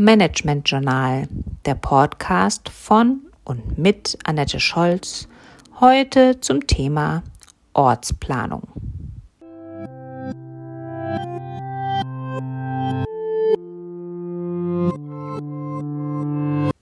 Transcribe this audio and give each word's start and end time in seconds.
Management 0.00 0.66
Journal, 0.66 1.28
der 1.66 1.74
Podcast 1.74 2.70
von 2.70 3.20
und 3.44 3.76
mit 3.76 4.16
Annette 4.24 4.58
Scholz, 4.58 5.28
heute 5.78 6.40
zum 6.40 6.66
Thema 6.66 7.22
Ortsplanung. 7.74 8.62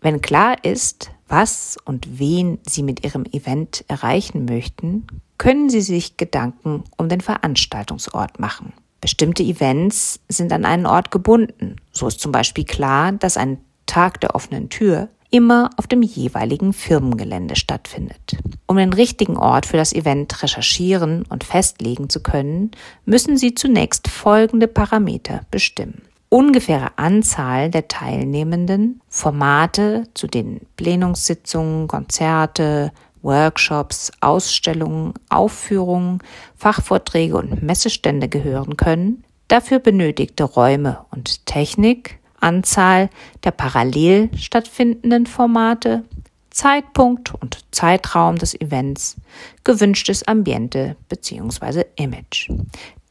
Wenn 0.00 0.20
klar 0.20 0.64
ist, 0.64 1.10
was 1.26 1.76
und 1.84 2.20
wen 2.20 2.60
Sie 2.62 2.84
mit 2.84 3.04
Ihrem 3.04 3.24
Event 3.24 3.84
erreichen 3.88 4.44
möchten, 4.44 5.08
können 5.38 5.70
Sie 5.70 5.80
sich 5.80 6.18
Gedanken 6.18 6.84
um 6.96 7.08
den 7.08 7.20
Veranstaltungsort 7.20 8.38
machen. 8.38 8.74
Bestimmte 9.00 9.42
Events 9.42 10.20
sind 10.28 10.52
an 10.52 10.64
einen 10.64 10.86
Ort 10.86 11.10
gebunden. 11.10 11.76
So 11.92 12.08
ist 12.08 12.20
zum 12.20 12.32
Beispiel 12.32 12.64
klar, 12.64 13.12
dass 13.12 13.36
ein 13.36 13.58
Tag 13.86 14.20
der 14.20 14.34
offenen 14.34 14.68
Tür 14.68 15.08
immer 15.30 15.70
auf 15.76 15.86
dem 15.86 16.02
jeweiligen 16.02 16.72
Firmengelände 16.72 17.56
stattfindet. 17.56 18.36
Um 18.66 18.76
den 18.76 18.92
richtigen 18.92 19.36
Ort 19.36 19.66
für 19.66 19.76
das 19.76 19.92
Event 19.92 20.42
recherchieren 20.42 21.24
und 21.28 21.44
festlegen 21.44 22.08
zu 22.08 22.22
können, 22.22 22.70
müssen 23.04 23.36
Sie 23.36 23.54
zunächst 23.54 24.08
folgende 24.08 24.68
Parameter 24.68 25.42
bestimmen. 25.50 26.02
Ungefähre 26.30 26.90
Anzahl 26.96 27.70
der 27.70 27.88
Teilnehmenden, 27.88 29.00
Formate, 29.08 30.04
zu 30.12 30.26
denen 30.26 30.66
Plenumssitzungen, 30.76 31.88
Konzerte, 31.88 32.92
Workshops, 33.22 34.12
Ausstellungen, 34.20 35.14
Aufführungen, 35.28 36.18
Fachvorträge 36.56 37.36
und 37.36 37.62
Messestände 37.62 38.28
gehören 38.28 38.76
können, 38.76 39.24
dafür 39.48 39.78
benötigte 39.78 40.44
Räume 40.44 41.04
und 41.10 41.46
Technik, 41.46 42.18
Anzahl 42.40 43.10
der 43.44 43.50
parallel 43.50 44.30
stattfindenden 44.36 45.26
Formate, 45.26 46.04
Zeitpunkt 46.50 47.34
und 47.34 47.58
Zeitraum 47.70 48.36
des 48.36 48.60
Events, 48.60 49.16
gewünschtes 49.64 50.26
Ambiente 50.26 50.96
bzw. 51.08 51.84
Image. 51.96 52.50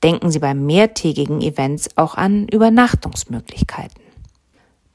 Denken 0.03 0.31
Sie 0.31 0.39
bei 0.39 0.53
mehrtägigen 0.53 1.41
Events 1.41 1.89
auch 1.97 2.15
an 2.15 2.47
Übernachtungsmöglichkeiten. 2.47 4.06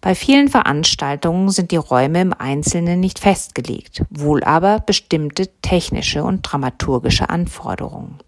Bei 0.02 0.16
vielen 0.16 0.48
Veranstaltungen 0.48 1.50
sind 1.50 1.70
die 1.70 1.76
Räume 1.76 2.20
im 2.20 2.34
Einzelnen 2.36 2.98
nicht 2.98 3.20
festgelegt, 3.20 4.02
wohl 4.10 4.42
aber 4.42 4.80
bestimmte 4.80 5.46
technische 5.62 6.24
und 6.24 6.42
dramaturgische 6.42 7.30
Anforderungen. 7.30 8.18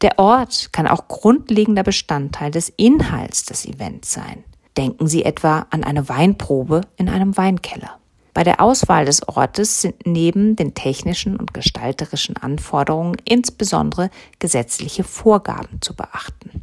Der 0.00 0.20
Ort 0.20 0.72
kann 0.72 0.86
auch 0.86 1.08
grundlegender 1.08 1.82
Bestandteil 1.82 2.52
des 2.52 2.68
Inhalts 2.76 3.44
des 3.46 3.66
Events 3.66 4.12
sein. 4.12 4.44
Denken 4.76 5.08
Sie 5.08 5.24
etwa 5.24 5.66
an 5.70 5.82
eine 5.82 6.08
Weinprobe 6.08 6.82
in 6.96 7.08
einem 7.08 7.36
Weinkeller. 7.36 7.98
Bei 8.32 8.44
der 8.44 8.60
Auswahl 8.60 9.04
des 9.04 9.26
Ortes 9.26 9.82
sind 9.82 10.06
neben 10.06 10.54
den 10.54 10.74
technischen 10.74 11.36
und 11.36 11.52
gestalterischen 11.52 12.36
Anforderungen 12.36 13.16
insbesondere 13.24 14.10
gesetzliche 14.38 15.02
Vorgaben 15.02 15.82
zu 15.82 15.96
beachten. 15.96 16.57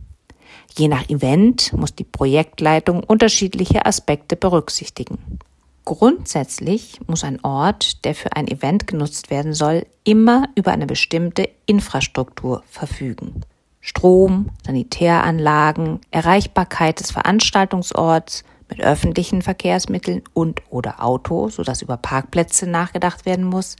Je 0.77 0.89
nach 0.89 1.07
Event 1.09 1.71
muss 1.73 1.95
die 1.95 2.03
Projektleitung 2.03 3.01
unterschiedliche 3.01 3.85
Aspekte 3.85 4.35
berücksichtigen. 4.35 5.39
Grundsätzlich 5.85 6.99
muss 7.07 7.23
ein 7.23 7.43
Ort, 7.45 8.03
der 8.03 8.13
für 8.13 8.35
ein 8.35 8.47
Event 8.47 8.87
genutzt 8.87 9.29
werden 9.29 9.53
soll, 9.53 9.85
immer 10.03 10.49
über 10.55 10.71
eine 10.71 10.85
bestimmte 10.87 11.47
Infrastruktur 11.65 12.63
verfügen. 12.67 13.41
Strom, 13.79 14.49
Sanitäranlagen, 14.65 16.01
Erreichbarkeit 16.11 16.99
des 16.99 17.11
Veranstaltungsorts 17.11 18.43
mit 18.67 18.81
öffentlichen 18.81 19.43
Verkehrsmitteln 19.43 20.23
und 20.33 20.61
oder 20.71 21.03
Auto, 21.03 21.49
sodass 21.49 21.83
über 21.83 21.95
Parkplätze 21.95 22.67
nachgedacht 22.67 23.25
werden 23.25 23.45
muss, 23.45 23.75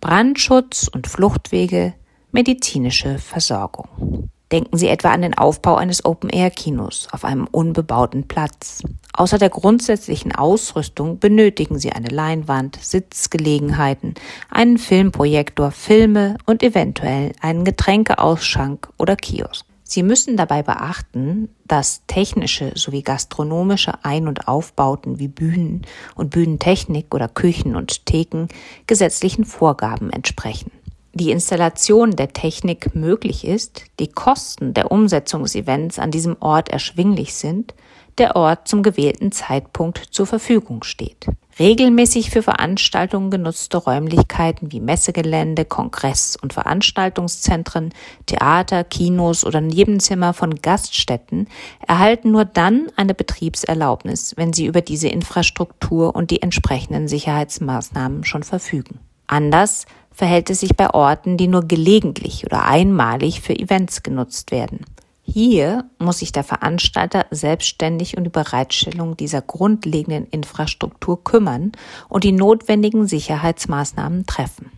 Brandschutz 0.00 0.88
und 0.88 1.06
Fluchtwege, 1.06 1.94
medizinische 2.30 3.18
Versorgung. 3.18 4.28
Denken 4.52 4.76
Sie 4.76 4.88
etwa 4.88 5.10
an 5.10 5.22
den 5.22 5.38
Aufbau 5.38 5.76
eines 5.76 6.04
Open-Air-Kinos 6.04 7.08
auf 7.12 7.24
einem 7.24 7.46
unbebauten 7.46 8.26
Platz. 8.26 8.82
Außer 9.12 9.38
der 9.38 9.48
grundsätzlichen 9.48 10.34
Ausrüstung 10.34 11.20
benötigen 11.20 11.78
Sie 11.78 11.92
eine 11.92 12.08
Leinwand, 12.08 12.76
Sitzgelegenheiten, 12.82 14.14
einen 14.50 14.78
Filmprojektor, 14.78 15.70
Filme 15.70 16.36
und 16.46 16.64
eventuell 16.64 17.32
einen 17.40 17.64
Getränkeausschank 17.64 18.88
oder 18.98 19.14
Kiosk. 19.14 19.66
Sie 19.84 20.02
müssen 20.02 20.36
dabei 20.36 20.62
beachten, 20.62 21.48
dass 21.66 22.06
technische 22.06 22.72
sowie 22.76 23.02
gastronomische 23.02 24.04
Ein- 24.04 24.28
und 24.28 24.46
Aufbauten 24.46 25.18
wie 25.18 25.26
Bühnen 25.28 25.82
und 26.14 26.30
Bühnentechnik 26.30 27.12
oder 27.14 27.28
Küchen 27.28 27.74
und 27.74 28.06
Theken 28.06 28.48
gesetzlichen 28.86 29.44
Vorgaben 29.44 30.10
entsprechen 30.10 30.70
die 31.12 31.30
Installation 31.30 32.12
der 32.12 32.32
Technik 32.32 32.94
möglich 32.94 33.46
ist, 33.46 33.84
die 33.98 34.08
Kosten 34.08 34.74
der 34.74 34.92
Umsetzung 34.92 35.42
des 35.42 35.54
Events 35.54 35.98
an 35.98 36.10
diesem 36.10 36.36
Ort 36.40 36.68
erschwinglich 36.68 37.34
sind, 37.34 37.74
der 38.18 38.36
Ort 38.36 38.68
zum 38.68 38.82
gewählten 38.82 39.32
Zeitpunkt 39.32 39.98
zur 40.10 40.26
Verfügung 40.26 40.84
steht. 40.84 41.26
Regelmäßig 41.58 42.30
für 42.30 42.42
Veranstaltungen 42.42 43.30
genutzte 43.30 43.76
Räumlichkeiten 43.76 44.72
wie 44.72 44.80
Messegelände, 44.80 45.64
Kongress- 45.64 46.36
und 46.40 46.52
Veranstaltungszentren, 46.52 47.92
Theater, 48.26 48.84
Kinos 48.84 49.44
oder 49.44 49.60
Nebenzimmer 49.60 50.32
von 50.32 50.54
Gaststätten 50.54 51.48
erhalten 51.86 52.30
nur 52.30 52.44
dann 52.44 52.88
eine 52.96 53.14
Betriebserlaubnis, 53.14 54.34
wenn 54.36 54.52
sie 54.52 54.66
über 54.66 54.80
diese 54.80 55.08
Infrastruktur 55.08 56.14
und 56.14 56.30
die 56.30 56.40
entsprechenden 56.40 57.08
Sicherheitsmaßnahmen 57.08 58.24
schon 58.24 58.42
verfügen. 58.42 59.00
Anders 59.30 59.86
verhält 60.10 60.50
es 60.50 60.58
sich 60.58 60.76
bei 60.76 60.92
Orten, 60.92 61.36
die 61.36 61.46
nur 61.46 61.62
gelegentlich 61.62 62.44
oder 62.44 62.64
einmalig 62.64 63.40
für 63.40 63.56
Events 63.56 64.02
genutzt 64.02 64.50
werden. 64.50 64.84
Hier 65.22 65.88
muss 66.00 66.18
sich 66.18 66.32
der 66.32 66.42
Veranstalter 66.42 67.26
selbstständig 67.30 68.16
um 68.16 68.24
die 68.24 68.30
Bereitstellung 68.30 69.16
dieser 69.16 69.40
grundlegenden 69.40 70.26
Infrastruktur 70.26 71.22
kümmern 71.22 71.70
und 72.08 72.24
die 72.24 72.32
notwendigen 72.32 73.06
Sicherheitsmaßnahmen 73.06 74.26
treffen. 74.26 74.72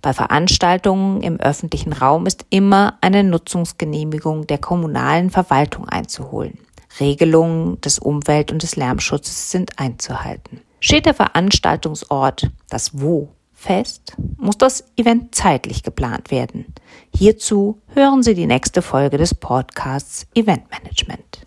Bei 0.00 0.12
Veranstaltungen 0.12 1.20
im 1.22 1.40
öffentlichen 1.40 1.92
Raum 1.92 2.26
ist 2.26 2.46
immer 2.50 2.96
eine 3.00 3.24
Nutzungsgenehmigung 3.24 4.46
der 4.46 4.58
kommunalen 4.58 5.30
Verwaltung 5.30 5.88
einzuholen. 5.88 6.58
Regelungen 7.00 7.80
des 7.80 7.98
Umwelt- 7.98 8.52
und 8.52 8.62
des 8.62 8.76
Lärmschutzes 8.76 9.50
sind 9.50 9.80
einzuhalten. 9.80 10.60
Steht 10.78 11.06
der 11.06 11.14
Veranstaltungsort, 11.14 12.50
das 12.68 13.00
Wo 13.00 13.33
fest, 13.64 14.14
muss 14.36 14.58
das 14.58 14.84
Event 14.96 15.34
zeitlich 15.34 15.82
geplant 15.82 16.30
werden. 16.30 16.66
Hierzu 17.14 17.80
hören 17.94 18.22
Sie 18.22 18.34
die 18.34 18.46
nächste 18.46 18.82
Folge 18.82 19.16
des 19.16 19.34
Podcasts 19.34 20.26
Event 20.34 20.70
Management. 20.70 21.43